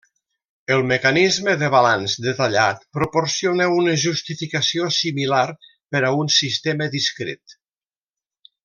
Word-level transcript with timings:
El 0.75 0.79
mecanisme 0.91 1.53
de 1.63 1.69
balanç 1.75 2.15
detallat 2.27 2.81
proporciona 2.99 3.69
una 3.75 3.93
justificació 4.07 4.91
similar 4.99 5.45
per 5.71 6.03
a 6.09 6.13
un 6.25 6.37
sistema 6.41 6.93
discret. 6.99 7.61